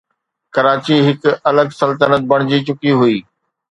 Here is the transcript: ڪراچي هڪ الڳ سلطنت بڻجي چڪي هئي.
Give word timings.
ڪراچي 0.55 0.95
هڪ 1.07 1.21
الڳ 1.49 1.67
سلطنت 1.79 2.21
بڻجي 2.31 2.59
چڪي 2.67 2.91
هئي. 2.99 3.17